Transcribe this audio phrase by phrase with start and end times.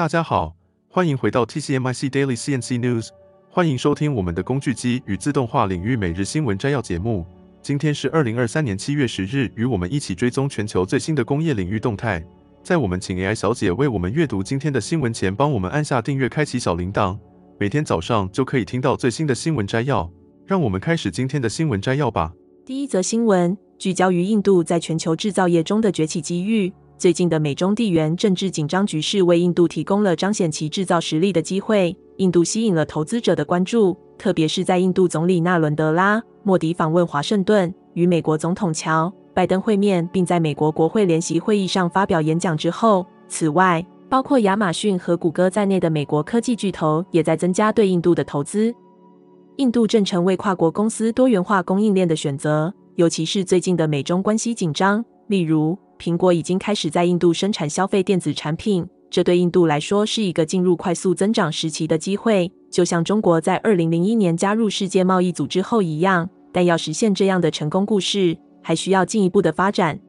[0.00, 0.56] 大家好，
[0.88, 3.08] 欢迎回到 TCMIC Daily CNC News，
[3.50, 7.26] 欢迎收听我们的工具机与自动化领域每日新闻摘要节目。
[7.60, 12.24] 今天是二零二三年七月十日，与我们一起追踪全球最新的工业领域动态。
[12.62, 17.18] 在我们请 AI 小姐为我们阅读今天的新闻前，帮我们按下订阅，开启小铃铛，
[17.58, 20.10] 每天早上就可以听到最新的新闻摘要。
[20.46, 22.32] 让我们开始今天的新闻摘要吧。
[22.64, 26.72] 第一则新闻聚焦于印度在全球制造业中的崛起机遇。
[27.00, 31.96] 最近的美中地缘政治紧张局势为印度提供了彰显其制造实力的机会。
[32.18, 43.06] 印度吸引了投资者的关注，特别是在印度总理纳伦德拉·莫迪访问华盛顿，与美国总统乔·拜登会面，并在美国国会联席会议上发表演讲之后。
[43.28, 48.74] 此外，包括亚马逊和谷歌在内的美国科技巨头也在增加对印度的投资。
[49.56, 55.78] 印度正成为跨国公司多元化供应链的选择，尤其是最近的美中关系紧张，例如。
[56.00, 66.30] 苹果已经开始在印度生产消费电子产品，这对印度来说是一个进入快速增长时期的机会，就像中国在二零零一年加入世界贸易组织后一样。
[66.52, 70.00] 但要实现这样的成功故事，还需要进一步的发展。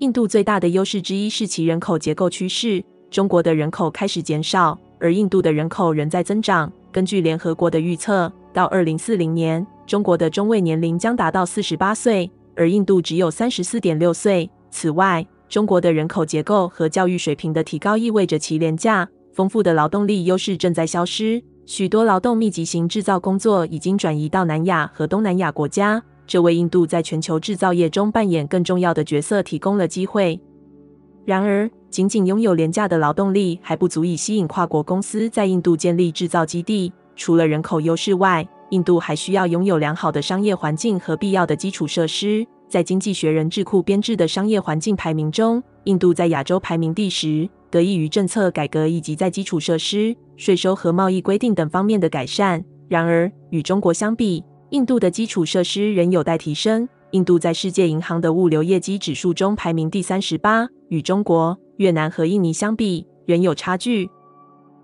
[0.00, 6.70] 印度最大的优势之一是其人口结构趋势，中国的人口开始减少，而印度的人口仍在增长。
[6.92, 14.48] 根据联合国的预测，到二零四零年，中国的中位年龄将达到四十八岁，而印度只有三十四点六岁。
[14.76, 21.42] 此外，中国的人口结构和教育水平的提高意味着其廉价、丰富的劳动力优势正在消失。
[21.64, 30.38] 许多劳动密集型制造工作已经转移到南亚和东南亚国家，这为印度在全球制造业中扮演更重要的角色提供了机会。
[31.24, 36.92] 然而，仅仅拥有廉价的劳动力还不足以吸引跨国公司在印度建立制造基地。
[37.16, 42.46] 除了人口优势外，印度还需要拥有良好的商业环境和必要的基础设施。
[42.68, 52.64] 在经济学人智库编制的商业环境排名中，印度在亚洲排名第十，得益于政策改革以及在基础设施、税收和贸易规定等方面的改善。
[52.88, 56.88] 然而，与中国相比，印度的基础设施仍有待提升。
[57.12, 64.10] 印度在世界银行的物流业绩指数中排名第三十八，与中国、越南和印尼相比，仍有差距。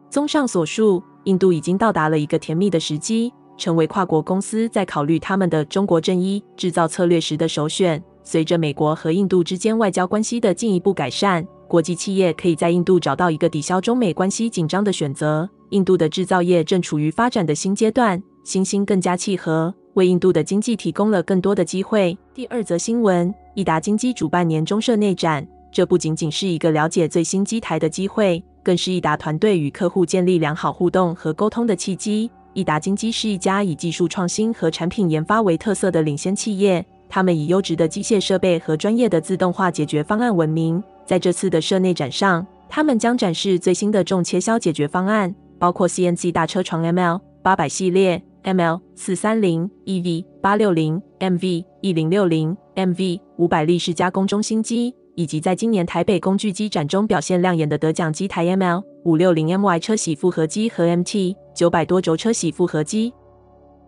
[0.09, 3.33] 综上所述，印度已经到达了一个甜蜜的时机。
[3.57, 8.03] 成为跨国公司在考虑他们的中国正一制造策略时的首选。
[8.25, 15.49] 随着美国和印度之间外交关系的进一步改善，国际企业可以在印度找到一个抵消中美关系紧张的选择。
[15.71, 22.17] 印度的制造业正处于发展的新阶段，新兴更加契合，为印度的经济提供了更多的机会。
[22.35, 32.31] 第二则新闻：毅达金机主办年终社内展，这不仅仅是一个了解最新机台的机会，更是毅达团队与客户建立良好互动和沟通的契机。
[32.55, 40.83] 毅达精机是一家以技术创新和产品研发为特色的领先企业，他们以优质的机械设备和专业的自动化解决方案闻名。
[41.07, 54.95] 在这次的社内展上，他们将展示最新的重切削解决方案，包括 CNC 大车床 ML 八百系列、ML 四三零、EV 八六零、MV 一零六零、MV 五百立式加工中心机。
[55.15, 63.13] 以及在今年台北工具机展中表现亮眼的得奖机台 ML 五六零 MY 车銑复合机和 MT 九百多轴车铣复合机，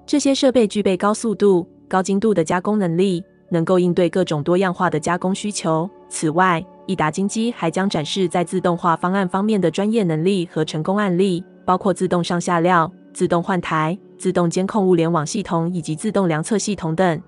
[0.06, 5.88] 这些设备具备高速度、高精度的加工能力，能够应对各种多样化的加工需求。
[6.08, 17.20] 此外，毅达精机还将展示在自动化方案方面的专业能力和成功案例，包括自动上下料、自动换台、自动监控物联网系统以及自动量测系统等。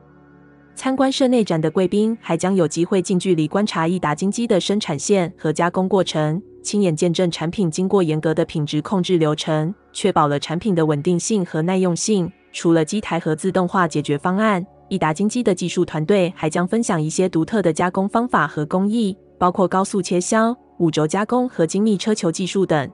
[0.74, 12.28] 参观社内展的贵宾还将有机会近距离观察毅达精机的生产线和加工过程，亲眼见证产品经过严格的品质控制流程，确保了产品的稳定性和耐用性。
[12.53, 22.91] 除了机台和自动化解决方案，毅达精机的技术团队还将分享一些独特的加工方法和工艺，包括高速切削、五轴加工和精密车球技术等。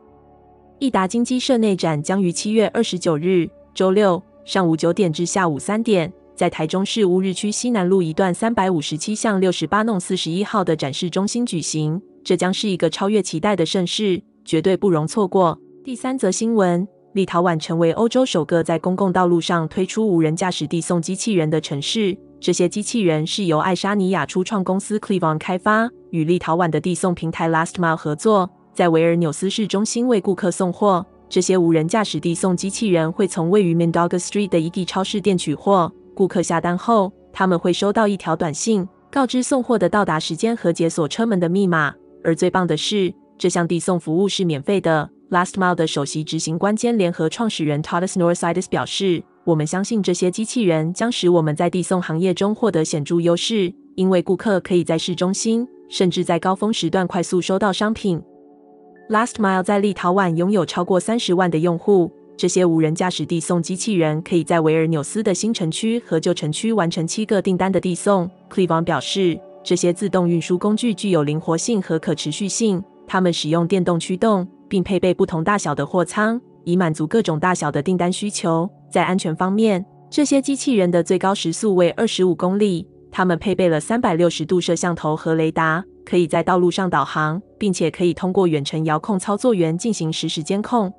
[0.78, 6.12] 毅达精机社内展将于七月二十九日周六上午九点至下午三点。
[6.34, 15.58] 在台中市乌日区西南路一段三百五十七巷六十八弄四十一号的展示中心举行，这将是一个超越期待的盛事，绝对不容错过。
[15.84, 22.16] 第三则新闻：立陶宛成为欧洲首个在公共道路上推出无人驾驶递送机器人的城市。
[22.40, 31.04] 这些机器人是由爱沙尼亚初创公司 Clevon 开发，与立陶宛的递送平台 Last Mile 合作，在维尔纽斯市中心为顾客送货。
[31.28, 35.92] 这些无人驾驶递送机器人会从位于 Mindaugas Street 的 IKEA 超市店取货。
[36.14, 41.94] 顾客下单后，他们会收到一条短信，告知送货的到达时间和解锁车门的密码。
[42.24, 45.10] 而最棒的是，这项递送服务是免费的。
[45.30, 58.22] Last Mile 的首席执行官兼联合创始人 Tautas Norisidis 表示：“我们相信这些机器人将使我们在递送行业中获得显著优势，因为顾客可以在市中心，甚至在高峰时段快速收到商品。”
[59.08, 62.12] Last Mile 在立陶宛拥有超过三十万的用户。
[62.36, 68.28] 这些无人驾驶递送机器人可以在维尔纽斯的新城区和旧城区完成七个订单的递送。
[68.50, 72.82] Clevon 表示，这些自动运输工具具有灵活性和可持续性。
[73.06, 78.68] 它们使用电动驱动，并配备不同大小的货舱，以满足各种大小的订单需求。
[78.90, 82.88] 在安全方面，这些机器人的最高时速为二十五公里。
[83.10, 90.90] 它们配备了三百六十度摄像头和雷达，可以在道路上导航，并且可以通过远程遥控操作员进行实时监控。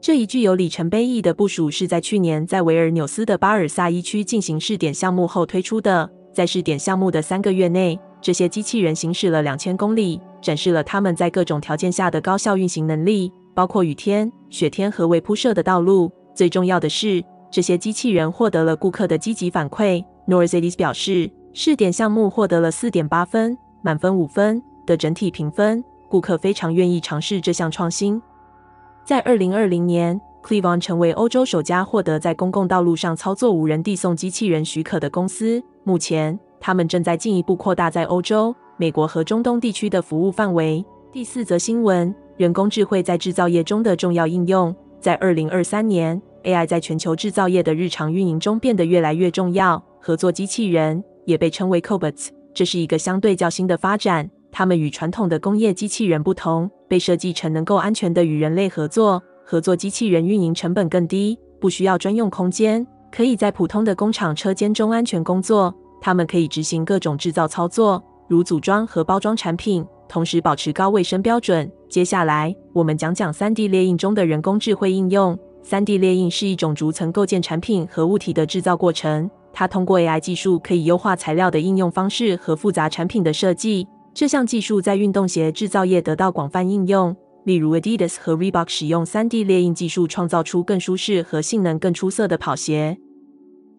[0.00, 6.10] 这一具有里程碑意义的部署是在去年在维尔纽斯的巴尔萨伊区进行试点项目后推出的。
[6.32, 16.10] 在试点项目的三个月内，这些机器人行驶了两千公里，展示了他们在各种条件下的高效运行能力，包括雨天、雪天和未铺设的道路。
[16.34, 20.04] 最重要的是，这些机器人获得了顾客的积极反馈。
[20.28, 28.20] Norizadis 表示，试点项目获得了四点八分，满分五分的整体评分，顾客非常愿意尝试这项创新。
[29.04, 35.62] 在二零二零年，Clevon 成为欧洲首家获得在公共道路上操作无人递送机器人许可的公司。
[35.84, 40.84] 目前，他们正在进一步扩大在欧洲、美国和中东地区的服务范围。
[41.12, 44.74] 第四则新闻：人工智慧在制造业中的重要应用。
[45.00, 49.82] 在二零二三年，AI 在全球制造业的日常运营中变得越来越重要。
[50.00, 54.30] 合作机器人也被称为 Cobots，这是一个相对较新的发展。
[54.50, 56.70] 它们与传统的工业机器人不同。
[56.88, 59.22] 被设计成能够安全的与人类合作。
[59.50, 65.74] 合作机器人运营成本更低，不需要专用空间，可以在普通的工厂车间中安全工作。
[66.02, 71.72] 它们可以执行各种制造操作，如组装和包装产品，同时保持高卫生标准。
[71.88, 75.38] 接下来，我们讲讲 3D 列印中的人工智慧应用。
[75.64, 79.30] 3D 列印是一种逐层构建产品和物体的制造过程。
[79.54, 83.88] 它通过 AI 技术可以优化材料的应用方式和复杂产品的设计。
[84.12, 87.16] 这项技术在运动鞋制造业得到广泛应用，
[87.48, 92.98] 例如 Adidas 和 Reebok 使用 3D 列印技术创造出更舒适和性能更出色的跑鞋。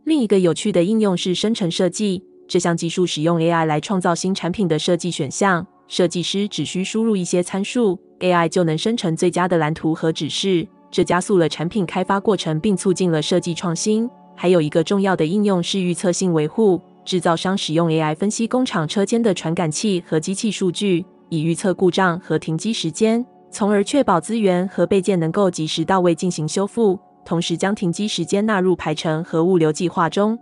[0.05, 5.67] 另一个有趣的应用是生成设计，这项技术使用 AI 来创造新产品的设计选项。
[5.87, 14.09] 设计师只需输入一些参数，AI 就能生成最佳的蓝图和指示，这加速了产品开发过程并促进了设计创新。
[14.35, 16.81] 还有一个重要的应用是预测性维护。
[17.05, 30.37] 制造商使用 AI 分析工厂车间的传感器和机器数据，以预测故障和停机时间，从而确保资源和备件能够及时到位进行修复，同时将停机时间纳入排程和物流计划中。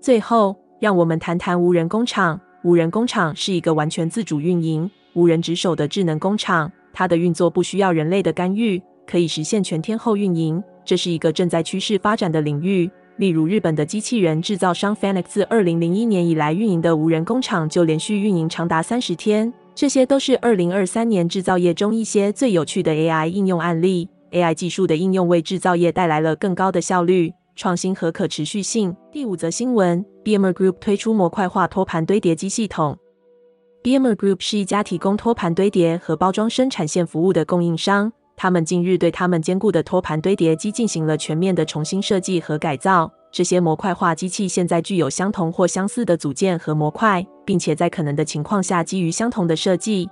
[0.00, 2.40] 最后，让我们谈谈无人工厂。
[2.62, 10.62] 无人工厂是一个完全自主运营、无人值守的智能工厂，它的运作不需要人类的干预，可以实现全天候运营。
[10.84, 12.90] 这是一个正在趋势发展的领域。
[13.16, 19.52] 例如，日本的机器人制造商 Fanuc 自二零零一年以来运营的无人工厂就连续运营长达三十天。
[19.74, 24.08] 这些都是二零二三年制造业中一些最有趣的 AI 应用案例。
[24.32, 28.94] AI 技术的应用为制造业带来了更高的效率、创新和可持续性。
[29.10, 32.96] 第五则新闻：Bimmer Group 推出模块化托盘堆叠机系统。
[33.82, 38.12] Bimmer Group 是一家提供托盘堆叠和包装生产线服务的供应商。
[38.36, 43.10] 他们近日对他们坚固的托盘堆叠机进行了全面的重新设计和改造。
[43.32, 50.08] 这些模块化机器现在具有相同或相似的组件和模块，并且在可能的情况下基于相同的设计。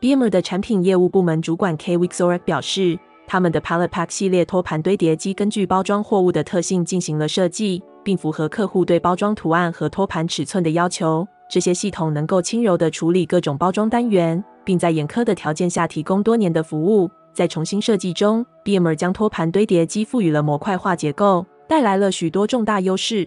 [0.00, 11.26] BMR 的产品业务部门主管 K Wiksorek 表示，他们的 Pallet Pack 系列托盘堆叠机根据包装货物的特性进行了设计，并符合客户对包装图案和托盘尺寸的要求。
[11.50, 17.10] 这些系统能够轻柔地处理各种包装单元，并在严苛的条件下提供多年的服务。
[17.32, 23.26] 在重新设计中，BMR 将托盘堆叠机赋予了模块化结构，带来了许多重大优势。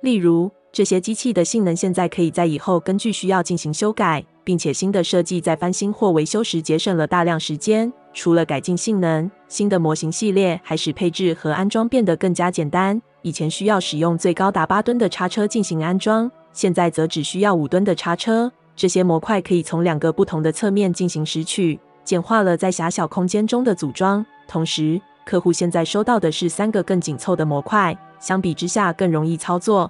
[0.00, 7.92] 例如，这些机器的性能现在可以在以后根据需要进行修改，并且新的设计在翻新或维修时节省了大量时间。
[8.14, 12.98] 除了改进性能，新的模型系列还使配置和安装变得更加简单。
[13.20, 18.50] 以前需要使用最高达八吨的叉车进行安装，现在则只需要五吨的叉车。
[18.74, 21.78] 这些模块可以从两个不同的侧面进行拾取。
[22.04, 24.98] 简化了在狭小空间中的组装，同时
[25.30, 29.88] 客户现在收到的是三个更紧凑的模块，相比之下更容易操作。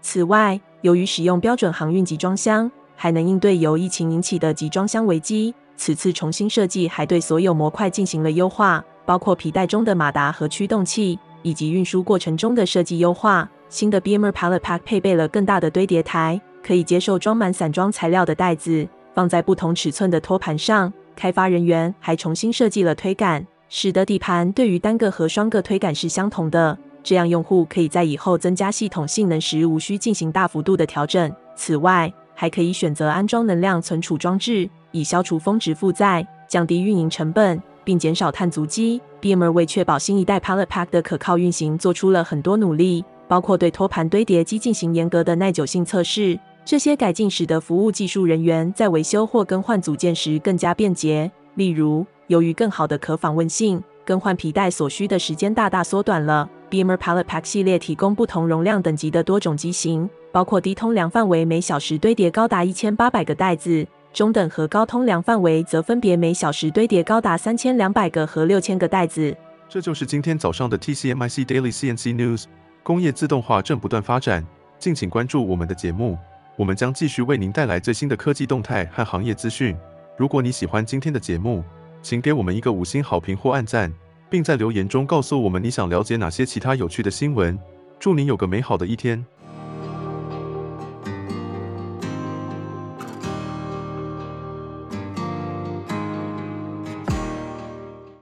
[0.00, 5.54] 此外，由于使用标准航运集装箱，还能应对由疫情引起的集装箱危机。
[5.76, 13.48] 此次重新设计还对所有模块进行了优化，包括皮带中的马达和驱动器，以及运输过程中的设计优化。
[13.68, 20.92] 新的 BMER Pallet Pack 配备了更大的堆叠台，可以接受装满散装材料的袋子，放在不同尺寸的托盘上。
[21.14, 26.76] 开发人员还重新设计了推杆，使得底盘对于单个和双个推杆是相同的。
[27.02, 31.32] 这样用户可以在以后增加系统性能时无需进行大幅度的调整。
[31.56, 36.26] 此外，还可以选择安装能量存储装置，以消除峰值负载。
[36.48, 39.00] 降低运营成本，并减少碳足迹。
[39.20, 46.38] BMR 为确保新一代 Pallet Pack 的可靠运行，做出了很多努力，包括对托盘堆叠机进行严格的耐久性测试。
[46.64, 51.30] 这些改进使得服务技术人员在维修或更换组件时更加便捷。
[51.58, 56.48] 例如，由于更好的可访问性，更换皮带所需的时间大大缩短了。
[56.70, 69.36] BEAMER Pallet Pack 系列提供不同容量等级的多种机型，包括低通量范围每小时堆叠高达一千八百个袋子，中等和高通量范围则分别每小时堆叠高达三千两百个和六千个袋子。
[69.68, 72.44] 这就是今天早上的 TCMIC Daily CNC News。
[72.84, 74.46] 工业自动化正不断发展，
[74.78, 76.16] 敬请关注我们的节目。
[76.54, 79.76] 我们将继续为您带来最新的科技动态和行业资讯。
[80.18, 81.62] 如果你喜欢今天的节目，
[82.02, 83.94] 请给我们一个五星好评或按赞，
[84.28, 87.56] 并在留言中告诉我们你想了解哪些其他有趣的新闻。
[88.00, 89.24] 祝你有个美好的一天。